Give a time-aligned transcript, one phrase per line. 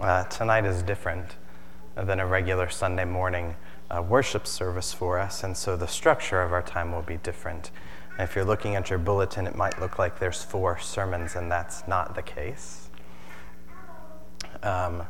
[0.00, 1.36] Uh, tonight is different
[1.94, 3.56] than a regular Sunday morning
[3.90, 7.70] uh, worship service for us, and so the structure of our time will be different.
[8.18, 11.88] If you're looking at your bulletin, it might look like there's four sermons, and that's
[11.88, 12.90] not the case.
[14.62, 15.04] Um,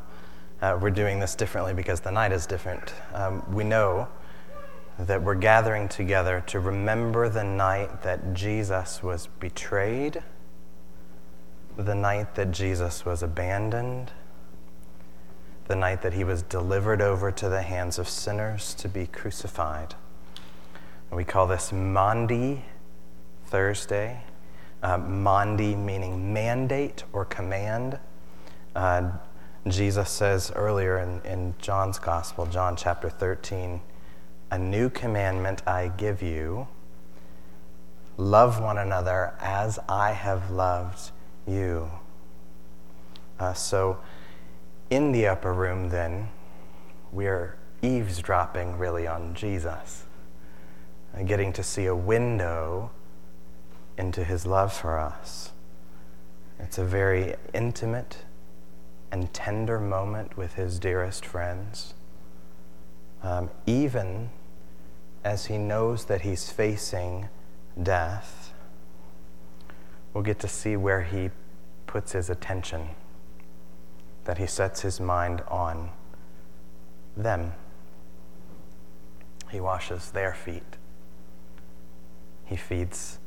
[0.61, 2.93] uh, we're doing this differently because the night is different.
[3.13, 4.07] Um, we know
[4.99, 10.23] that we're gathering together to remember the night that Jesus was betrayed,
[11.75, 14.13] the night that Jesus was abandoned,
[15.67, 19.95] the night that he was delivered over to the hands of sinners to be crucified.
[21.09, 22.63] And we call this Maundy
[23.47, 24.23] Thursday.
[24.81, 27.99] Uh, Maundy meaning mandate or command.
[28.75, 29.11] Uh,
[29.67, 33.81] Jesus says earlier in, in John's Gospel, John chapter 13,
[34.51, 36.67] a new commandment I give you
[38.17, 41.11] love one another as I have loved
[41.45, 41.89] you.
[43.39, 43.99] Uh, so,
[44.89, 46.29] in the upper room, then,
[47.11, 50.05] we are eavesdropping really on Jesus,
[51.15, 52.91] uh, getting to see a window
[53.97, 55.51] into his love for us.
[56.59, 58.25] It's a very intimate
[59.11, 61.93] and tender moment with his dearest friends.
[63.23, 64.29] Um, even
[65.23, 67.29] as he knows that he's facing
[67.81, 68.53] death,
[70.13, 71.29] we'll get to see where he
[71.85, 72.89] puts his attention,
[74.27, 75.89] that he sets his mind on
[77.15, 77.53] them.
[79.49, 80.75] He washes their feet.
[82.43, 83.19] He feeds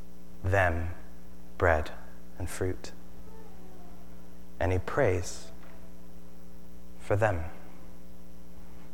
[0.43, 0.91] them
[1.57, 1.89] bread
[2.37, 2.91] and fruit.
[4.59, 5.47] And he prays
[6.99, 7.45] for them.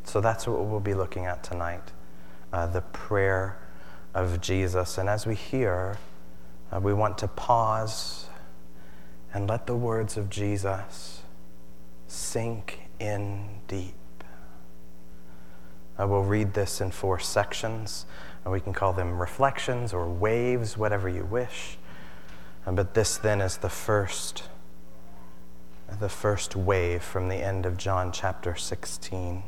[0.06, 1.92] So that's what we'll be looking at tonight
[2.54, 3.58] uh, the prayer
[4.14, 4.98] of Jesus.
[4.98, 5.98] And as we hear,
[6.72, 8.28] uh, we want to pause
[9.34, 11.24] and let the words of Jesus
[12.08, 13.94] sink in deep.
[15.98, 18.06] I will read this in four sections.
[18.46, 21.78] Uh, we can call them reflections or waves, whatever you wish.
[22.66, 24.44] But this then is the first,
[26.00, 29.44] the first wave from the end of John chapter 16.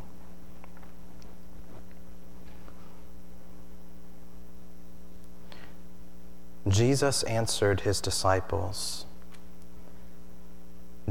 [6.67, 9.05] Jesus answered his disciples,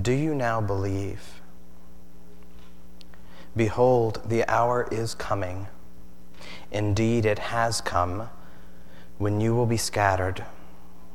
[0.01, 1.38] Do you now believe?
[3.59, 5.67] Behold, the hour is coming.
[6.71, 8.31] Indeed, it has come
[9.19, 10.45] when you will be scattered,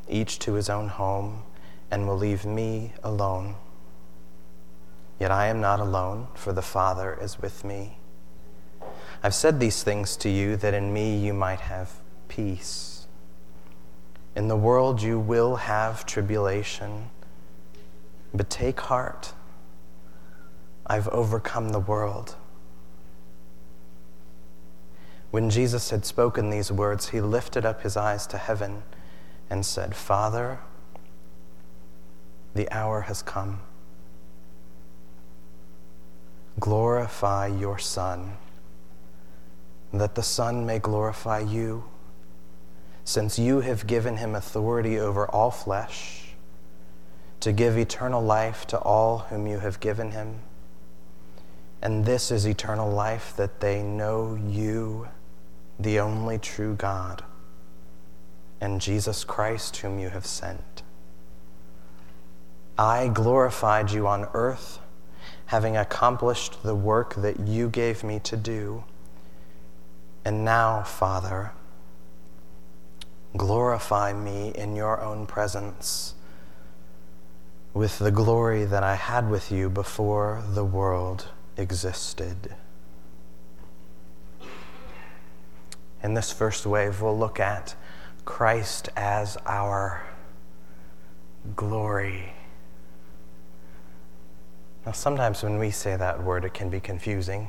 [0.10, 1.44] each to his own home,
[1.90, 3.56] and will leave me alone.
[5.22, 7.98] Yet I am not alone, for the Father is with me.
[9.24, 11.94] I've said these things to you that in me you might have
[12.28, 13.08] peace.
[14.36, 17.10] In the world you will have tribulation,
[18.34, 19.32] but take heart.
[20.86, 22.36] I've overcome the world.
[25.32, 28.84] When Jesus had spoken these words, he lifted up his eyes to heaven
[29.50, 30.60] and said, Father,
[32.54, 33.62] the hour has come.
[36.60, 38.38] Glorify your Son,
[39.92, 41.86] that the Son may glorify you
[43.06, 46.36] since you have given him authority over all flesh,
[47.40, 50.40] to give eternal life to all whom you have given him.
[51.84, 55.10] And this is eternal life, that they know you,
[55.78, 57.24] the only true God,
[58.60, 60.82] and Jesus Christ, whom you have sent.
[62.76, 64.80] I glorified you on earth,
[65.48, 68.86] having accomplished the work that you gave me to do.
[70.26, 71.52] And now, Father,
[73.36, 76.14] Glorify me in your own presence
[77.74, 82.56] with the glory that I had with you before the world existed.
[86.04, 87.76] In this first wave, we'll look at
[88.26, 90.04] Christ as our
[91.56, 92.34] glory.
[94.86, 97.48] Now, sometimes when we say that word, it can be confusing.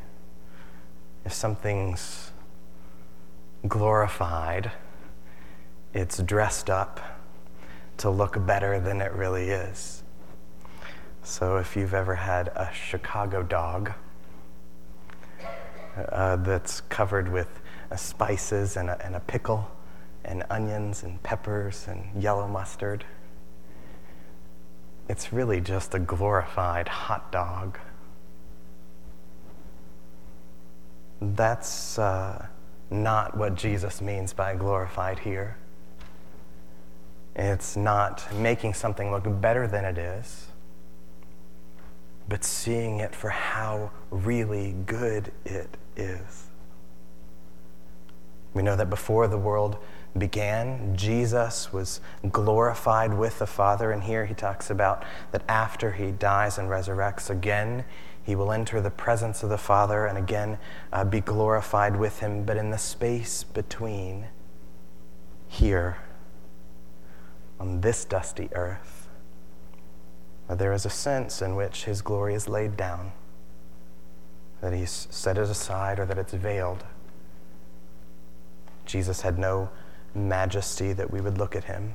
[1.24, 2.30] If something's
[3.66, 4.70] glorified,
[5.92, 7.00] it's dressed up
[7.96, 10.03] to look better than it really is.
[11.26, 13.92] So if you've ever had a Chicago dog
[15.96, 17.48] uh, that's covered with
[17.90, 19.70] uh, spices and a, and a pickle
[20.22, 23.06] and onions and peppers and yellow mustard,
[25.08, 27.78] it's really just a glorified hot dog.
[31.22, 32.48] That's uh,
[32.90, 35.56] not what Jesus means by glorified here.
[37.34, 40.48] It's not making something look better than it is.
[42.28, 46.44] But seeing it for how really good it is.
[48.54, 49.78] We know that before the world
[50.16, 52.00] began, Jesus was
[52.30, 53.90] glorified with the Father.
[53.90, 57.84] And here he talks about that after he dies and resurrects again,
[58.22, 60.58] he will enter the presence of the Father and again
[60.92, 62.44] uh, be glorified with him.
[62.44, 64.26] But in the space between
[65.48, 65.98] here,
[67.58, 68.93] on this dusty earth,
[70.48, 73.12] there is a sense in which his glory is laid down,
[74.60, 76.84] that he's set it aside or that it's veiled.
[78.84, 79.70] Jesus had no
[80.14, 81.94] majesty that we would look at him,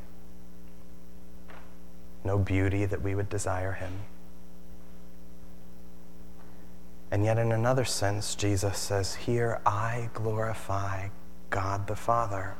[2.23, 3.93] no beauty that we would desire him.
[7.11, 11.09] And yet, in another sense, Jesus says, Here I glorify
[11.49, 12.55] God the Father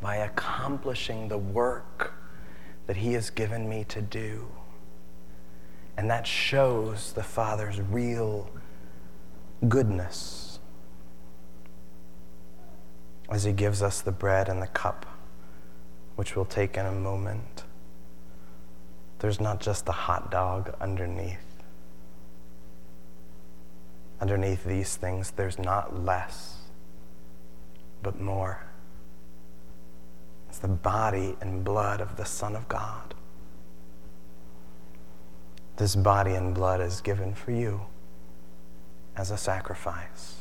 [0.00, 2.17] by accomplishing the work
[2.88, 4.48] that He has given me to do.
[5.96, 8.50] And that shows the Father's real
[9.68, 10.58] goodness
[13.30, 15.04] as He gives us the bread and the cup,
[16.16, 17.64] which we'll take in a moment.
[19.18, 21.62] There's not just a hot dog underneath.
[24.18, 26.56] Underneath these things, there's not less,
[28.02, 28.67] but more.
[30.48, 33.14] It's the body and blood of the Son of God.
[35.76, 37.82] This body and blood is given for you
[39.16, 40.36] as a sacrifice.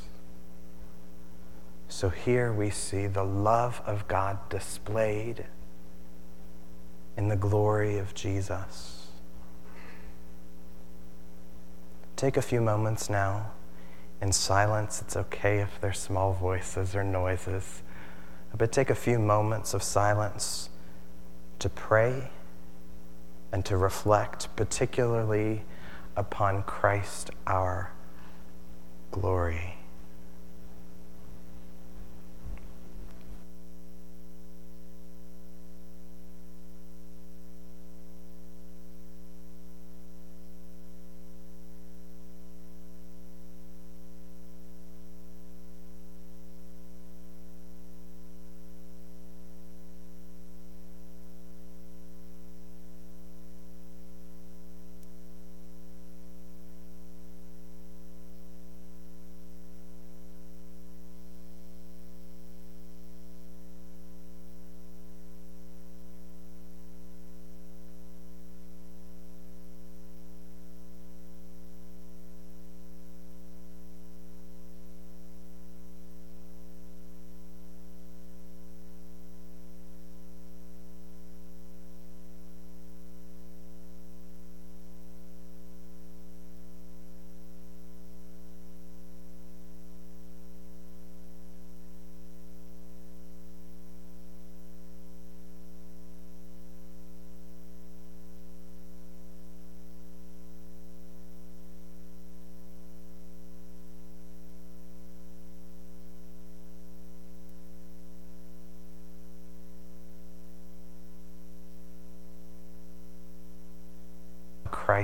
[1.90, 5.46] So here we see the love of God displayed
[7.16, 9.08] in the glory of Jesus.
[12.16, 13.52] Take a few moments now
[14.22, 15.02] in silence.
[15.02, 17.84] It's okay if there's small voices or noises.
[18.58, 20.70] But take a few moments of silence
[21.60, 22.32] to pray
[23.52, 25.64] and to reflect, particularly
[26.16, 27.92] upon Christ our
[29.12, 29.77] glory.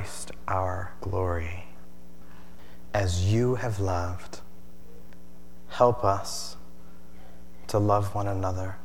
[0.04, 1.64] Christ our glory.
[2.94, 4.42] As you have loved,
[5.70, 6.58] help us
[7.68, 8.76] to love one another.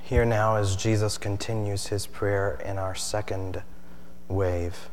[0.00, 3.62] Here now, as Jesus continues his prayer in our second
[4.28, 4.88] wave.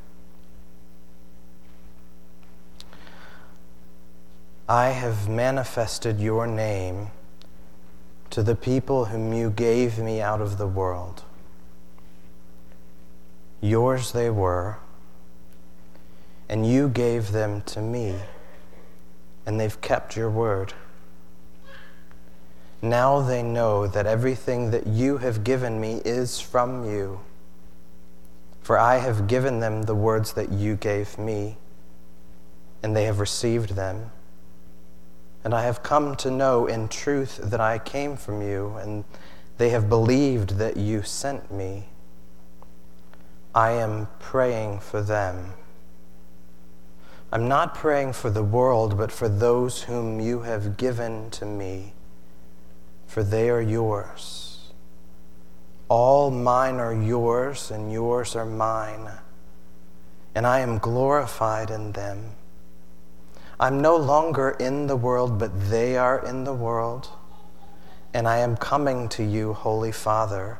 [4.67, 7.11] I have manifested your name
[8.31, 11.23] to the people whom you gave me out of the world.
[13.61, 14.77] Yours they were,
[16.47, 18.15] and you gave them to me,
[19.45, 20.73] and they've kept your word.
[22.81, 27.21] Now they know that everything that you have given me is from you.
[28.61, 31.57] For I have given them the words that you gave me,
[32.83, 34.11] and they have received them.
[35.43, 39.03] And I have come to know in truth that I came from you, and
[39.57, 41.89] they have believed that you sent me.
[43.55, 45.53] I am praying for them.
[47.31, 51.93] I'm not praying for the world, but for those whom you have given to me,
[53.07, 54.73] for they are yours.
[55.87, 59.09] All mine are yours, and yours are mine,
[60.35, 62.31] and I am glorified in them.
[63.57, 67.07] I'm no longer in the world, but they are in the world,
[68.13, 70.59] and I am coming to you, Holy Father.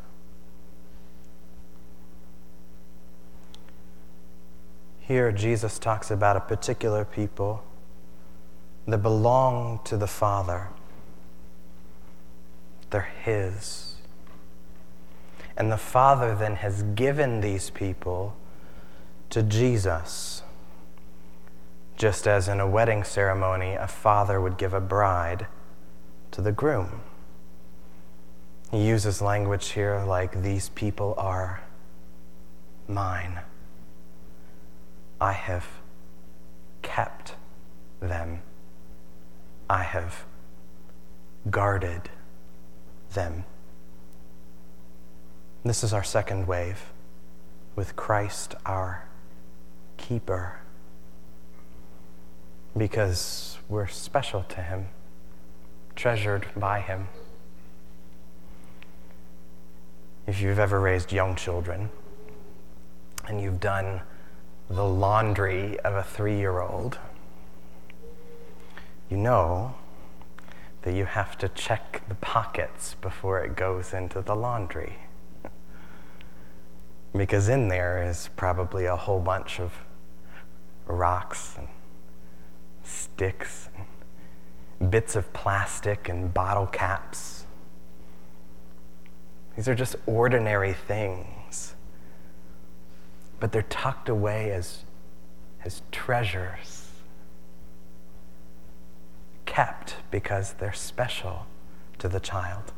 [5.11, 7.65] Here, Jesus talks about a particular people
[8.87, 10.69] that belong to the Father.
[12.91, 13.95] They're His.
[15.57, 18.37] And the Father then has given these people
[19.31, 20.43] to Jesus.
[21.97, 25.47] Just as in a wedding ceremony, a father would give a bride
[26.31, 27.01] to the groom.
[28.71, 31.63] He uses language here like, These people are
[32.87, 33.41] mine.
[35.21, 35.67] I have
[36.81, 37.35] kept
[37.99, 38.41] them.
[39.69, 40.25] I have
[41.49, 42.09] guarded
[43.13, 43.45] them.
[45.63, 46.91] This is our second wave
[47.75, 49.05] with Christ our
[49.97, 50.59] keeper
[52.75, 54.87] because we're special to him,
[55.95, 57.09] treasured by him.
[60.25, 61.91] If you've ever raised young children
[63.27, 64.01] and you've done
[64.71, 66.97] the laundry of a three year old,
[69.09, 69.75] you know
[70.83, 74.97] that you have to check the pockets before it goes into the laundry.
[77.13, 79.73] because in there is probably a whole bunch of
[80.85, 81.67] rocks and
[82.83, 83.67] sticks
[84.79, 87.45] and bits of plastic and bottle caps.
[89.57, 91.40] These are just ordinary things
[93.41, 94.83] but they're tucked away as,
[95.65, 96.89] as treasures,
[99.47, 101.47] kept because they're special
[101.97, 102.71] to the child.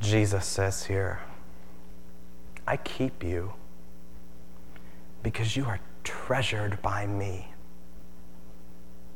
[0.00, 1.20] Jesus says here,
[2.66, 3.52] I keep you
[5.22, 7.52] because you are treasured by me.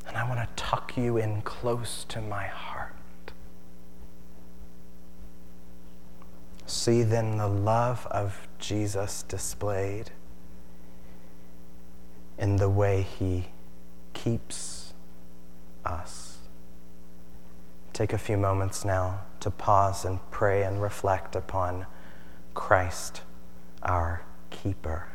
[0.07, 2.68] And I want to tuck you in close to my heart.
[6.69, 10.11] See then the love of Jesus displayed
[12.37, 13.47] in the way he
[14.13, 14.93] keeps
[15.83, 16.37] us.
[17.91, 21.87] Take a few moments now to pause and pray and reflect upon
[22.53, 23.23] Christ,
[23.81, 24.21] our
[24.51, 25.08] keeper.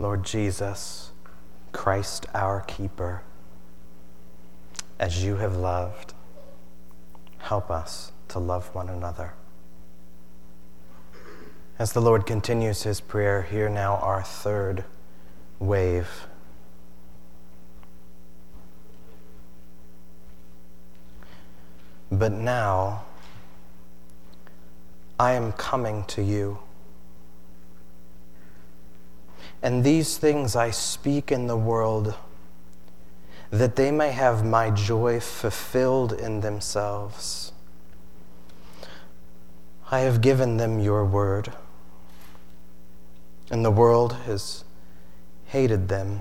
[0.00, 1.10] Lord Jesus,
[1.72, 3.20] Christ our keeper,
[4.98, 6.14] as you have loved,
[7.36, 9.34] help us to love one another.
[11.78, 14.84] As the Lord continues his prayer, hear now our third
[15.58, 16.26] wave.
[22.10, 23.04] But now
[25.18, 26.58] I am coming to you.
[29.62, 32.14] And these things I speak in the world,
[33.50, 37.52] that they may have my joy fulfilled in themselves.
[39.90, 41.52] I have given them your word,
[43.50, 44.64] and the world has
[45.46, 46.20] hated them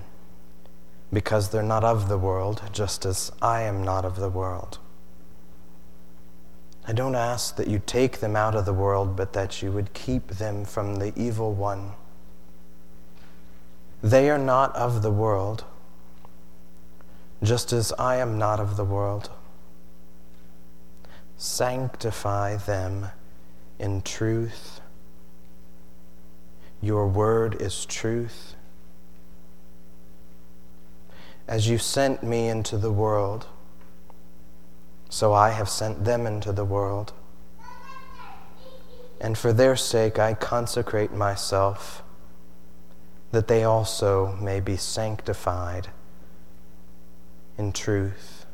[1.14, 4.80] because they're not of the world, just as I am not of the world.
[6.88, 9.94] I don't ask that you take them out of the world, but that you would
[9.94, 11.94] keep them from the evil one.
[14.02, 15.66] They are not of the world,
[17.44, 19.30] just as I am not of the world.
[21.38, 23.08] Sanctify them
[23.78, 24.80] in truth.
[26.82, 28.56] Your word is truth.
[31.48, 33.48] As you sent me into the world,
[35.10, 37.12] so I have sent them into the world.
[39.20, 42.04] And for their sake I consecrate myself,
[43.32, 45.90] that they also may be sanctified
[47.58, 48.46] in truth.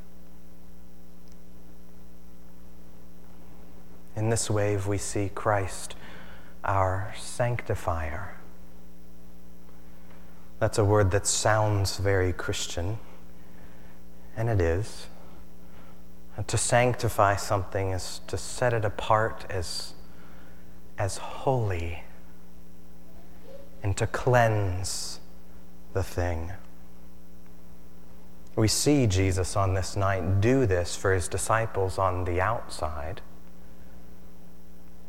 [4.16, 5.96] In this wave, we see Christ,
[6.64, 8.36] our sanctifier.
[10.60, 12.98] That's a word that sounds very Christian,
[14.36, 15.08] and it is.
[16.48, 19.94] To sanctify something is to set it apart as,
[20.98, 22.05] as holy
[23.86, 25.20] and to cleanse
[25.94, 26.52] the thing.
[28.56, 33.22] We see Jesus on this night do this for his disciples on the outside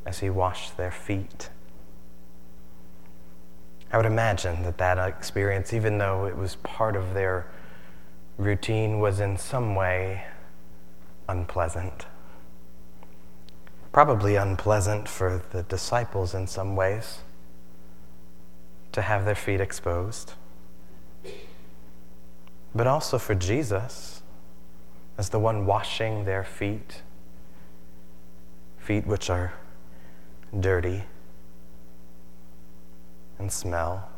[0.04, 1.48] as he washed their feet.
[3.90, 7.46] I would imagine that that experience, even though it was part of their
[8.36, 10.26] routine, was in some way
[11.30, 12.04] unpleasant.
[13.90, 17.20] Probably unpleasant for the disciples in some ways
[18.96, 20.32] to have their feet exposed,
[22.74, 24.22] but also for Jesus
[25.18, 27.02] as the one washing their feet,
[28.78, 29.52] feet which are
[30.58, 31.02] dirty
[33.38, 34.08] and smell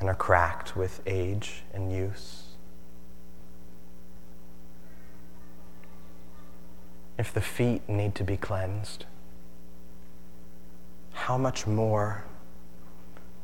[0.00, 2.44] and are cracked with age and use.
[7.18, 9.04] If the feet need to be cleansed,
[11.12, 12.24] how much more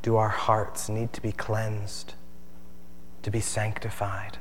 [0.02, 2.14] do our hearts need to be cleansed,
[3.22, 4.38] to be sanctified?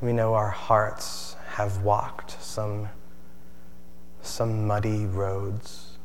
[0.00, 2.90] We know our hearts have walked some,
[4.20, 5.96] some muddy roads.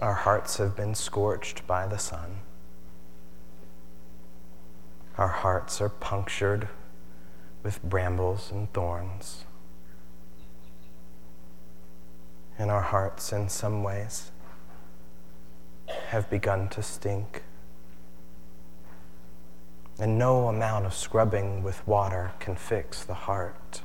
[0.00, 2.40] Our hearts have been scorched by the sun.
[5.16, 6.68] Our hearts are punctured
[7.62, 9.44] with brambles and thorns.
[12.58, 14.30] And our hearts, in some ways,
[16.08, 17.42] have begun to stink.
[19.98, 23.82] And no amount of scrubbing with water can fix the heart.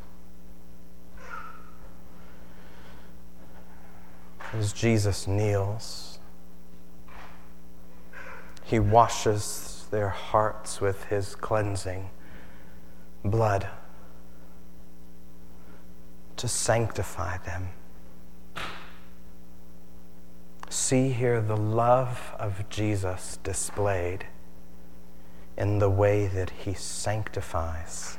[4.53, 6.19] As Jesus kneels,
[8.63, 12.09] he washes their hearts with his cleansing
[13.23, 13.67] blood
[16.37, 17.69] to sanctify them.
[20.69, 24.25] See here the love of Jesus displayed
[25.57, 28.17] in the way that he sanctifies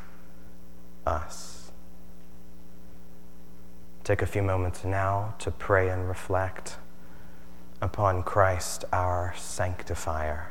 [1.06, 1.70] us.
[4.02, 6.76] Take a few moments now to pray and reflect
[7.80, 10.50] upon Christ, our sanctifier.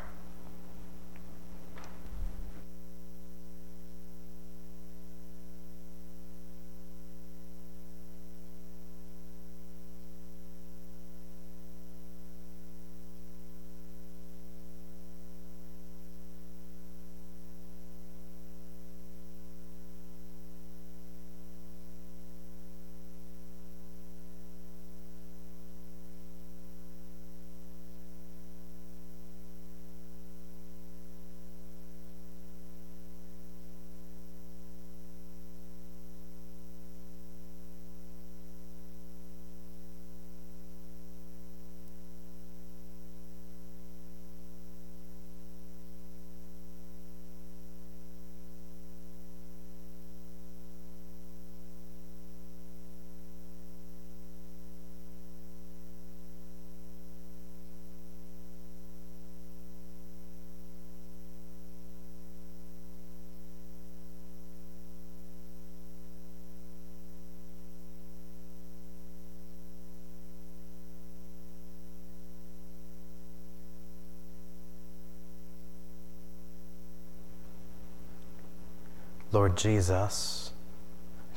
[79.37, 80.51] Lord Jesus,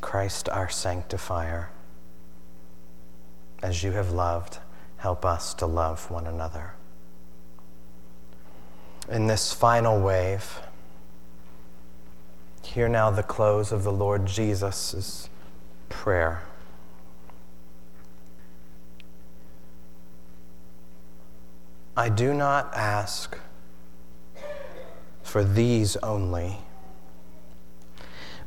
[0.01, 1.69] Christ our sanctifier,
[3.63, 4.57] as you have loved,
[4.97, 6.73] help us to love one another.
[9.11, 10.61] In this final wave,
[12.63, 15.29] hear now the close of the Lord Jesus'
[15.91, 16.41] prayer.
[21.95, 23.37] I do not ask
[25.23, 26.61] for these only,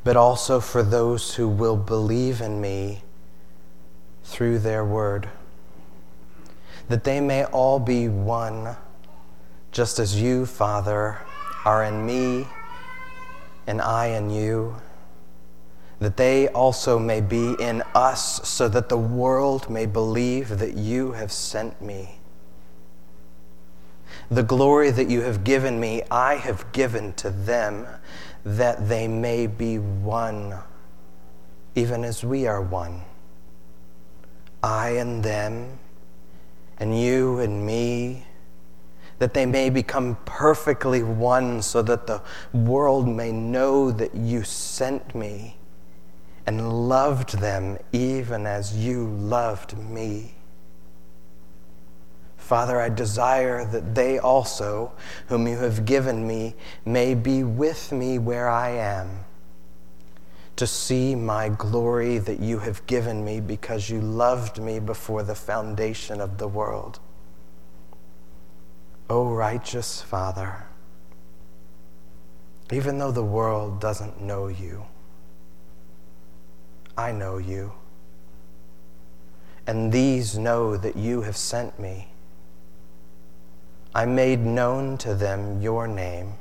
[0.03, 3.01] but also for those who will believe in me
[4.23, 5.29] through their word,
[6.89, 8.75] that they may all be one,
[9.71, 11.19] just as you, Father,
[11.65, 12.47] are in me
[13.65, 14.75] and I in you,
[15.99, 21.13] that they also may be in us, so that the world may believe that you
[21.13, 22.19] have sent me.
[24.29, 27.87] The glory that you have given me, I have given to them,
[28.45, 30.55] that they may be one,
[31.75, 33.01] even as we are one.
[34.61, 35.79] I and them,
[36.77, 38.25] and you and me,
[39.19, 42.21] that they may become perfectly one, so that the
[42.53, 45.57] world may know that you sent me
[46.45, 50.33] and loved them even as you loved me.
[52.53, 54.91] Father, I desire that they also,
[55.25, 56.53] whom you have given me,
[56.85, 59.25] may be with me where I am,
[60.57, 65.33] to see my glory that you have given me because you loved me before the
[65.33, 66.99] foundation of the world.
[69.09, 70.67] O righteous Father,
[72.71, 74.85] even though the world doesn't know you,
[76.95, 77.73] I know you.
[79.65, 82.12] And these know that you have sent me.
[83.95, 86.33] I made known to them your name,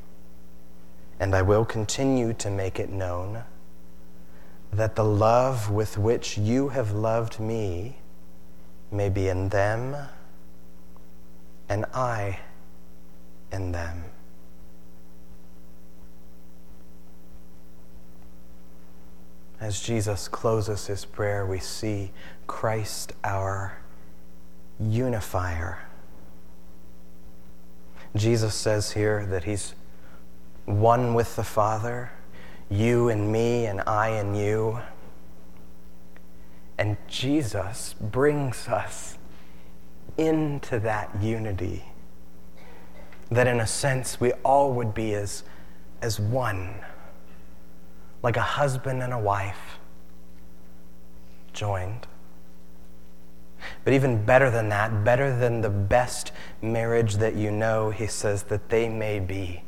[1.20, 3.44] and I will continue to make it known,
[4.72, 7.98] that the love with which you have loved me
[8.90, 9.94] may be in them,
[11.68, 12.38] and I
[13.52, 14.04] in them.
[19.60, 22.12] As Jesus closes his prayer, we see
[22.46, 23.78] Christ, our
[24.80, 25.78] unifier.
[28.14, 29.74] Jesus says here that he's
[30.66, 32.10] one with the Father,
[32.70, 34.80] you and me, and I and you.
[36.78, 39.18] And Jesus brings us
[40.18, 41.84] into that unity.
[43.30, 45.42] That in a sense we all would be as,
[46.02, 46.74] as one,
[48.22, 49.78] like a husband and a wife
[51.52, 52.06] joined.
[53.84, 58.44] But even better than that, better than the best marriage that you know, he says
[58.44, 59.64] that they may be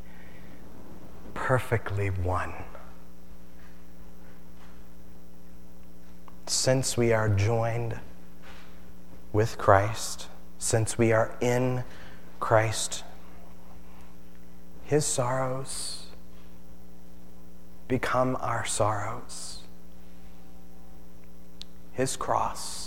[1.35, 2.53] perfectly one.
[6.47, 7.99] Since we are joined
[9.33, 10.29] with Christ,
[10.59, 11.85] since we are in
[12.39, 13.05] Christ,
[14.85, 16.07] his sorrows
[17.89, 19.61] become our sorrows.
[21.93, 22.84] His cross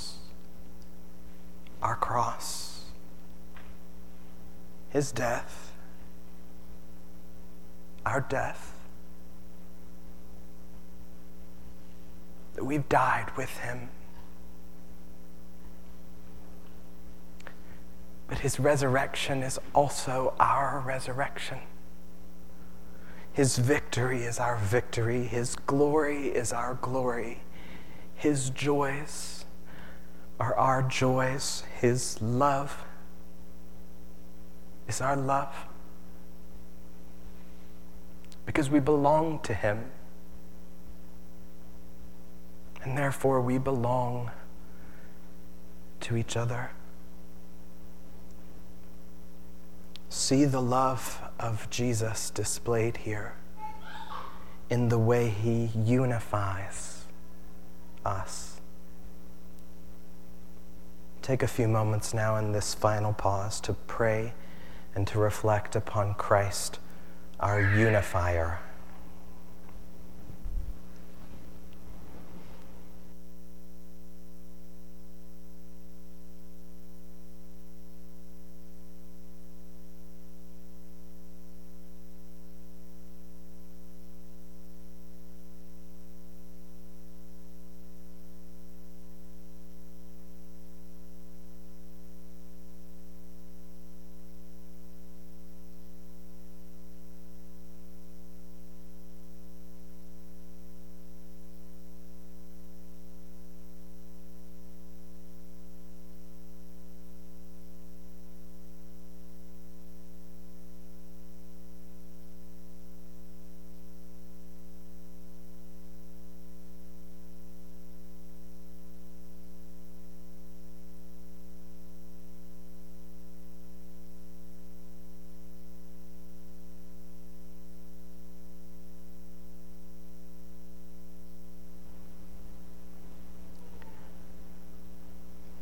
[1.81, 2.85] our cross,
[4.89, 5.73] his death,
[8.05, 8.73] our death,
[12.55, 13.89] that we've died with him.
[18.27, 21.59] But his resurrection is also our resurrection.
[23.31, 25.23] His victory is our victory.
[25.23, 27.41] His glory is our glory.
[28.15, 29.36] His joys
[30.39, 31.63] are our joys.
[31.79, 32.85] His love
[34.87, 35.53] is our love.
[38.45, 39.91] Because we belong to Him.
[42.83, 44.31] And therefore we belong
[46.01, 46.71] to each other.
[50.09, 53.35] See the love of Jesus displayed here
[54.69, 57.05] in the way He unifies
[58.05, 58.56] us.
[61.27, 64.31] Take a few moments now in this final pause to pray
[64.95, 66.79] and to reflect upon Christ,
[67.41, 68.61] our unifier.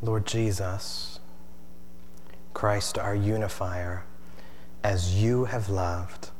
[0.06, 1.18] Lord Jesus,
[2.54, 4.04] Christ our unifier,
[4.84, 6.30] as you have loved,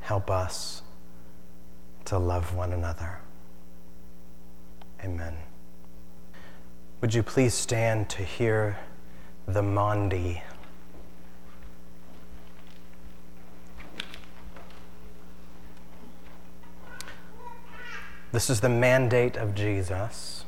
[0.00, 0.82] help us
[2.04, 3.20] to love one another.
[5.02, 5.38] Amen.
[7.00, 8.78] Would you please stand to hear
[9.48, 10.42] the Maundy?
[18.32, 20.44] This is the mandate of Jesus.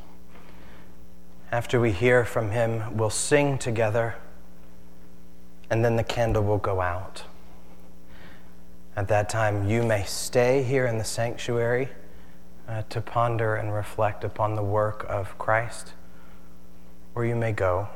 [1.56, 4.16] After we hear from him, we'll sing together,
[5.70, 7.22] and then the candle will go out.
[8.94, 11.88] At that time, you may stay here in the sanctuary
[12.68, 15.94] uh, to ponder and reflect upon the work of Christ,
[17.14, 17.88] or you may go.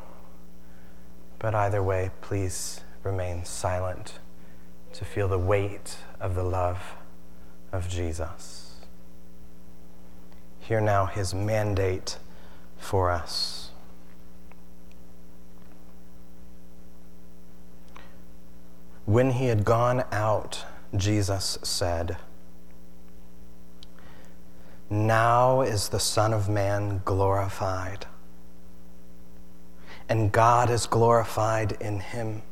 [1.38, 4.20] But either way, please remain silent
[4.94, 6.94] to feel the weight of the love
[7.72, 8.76] of Jesus.
[10.60, 12.16] Hear now his mandate
[12.80, 13.70] for us.
[19.04, 20.64] When he had gone out,
[20.96, 22.16] Jesus said,
[24.88, 28.06] Now is the Son of Man glorified,
[30.08, 32.42] and God is glorified in him.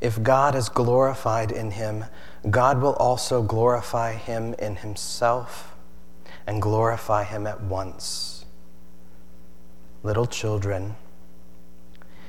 [0.00, 2.06] If God is glorified in him,
[2.50, 5.73] God will also glorify him in himself
[6.46, 8.44] and glorify him at once.
[10.02, 10.96] Little children,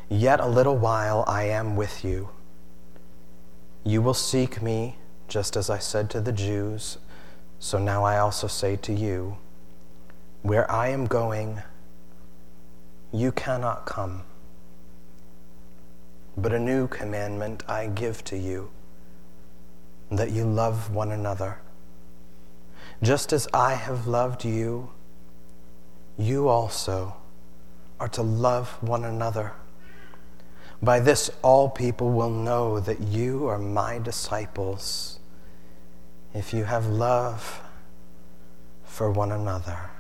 [0.10, 2.30] yet a little while I am with you.
[3.84, 4.98] You will seek me,
[5.28, 6.98] just as I said to the Jews,
[7.60, 9.38] so now I also say to you,
[10.42, 11.62] where I am going,
[13.12, 14.24] you cannot come.
[16.38, 18.70] But a new commandment I give to you,
[20.12, 21.60] that you love one another.
[23.06, 24.90] Just as I have loved you,
[26.18, 27.16] you also
[28.00, 29.54] are to love one another.
[30.82, 35.20] By this, all people will know that you are my disciples
[36.34, 37.62] if you have love
[38.84, 39.92] for one another.